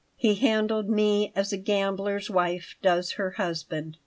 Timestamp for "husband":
3.37-3.97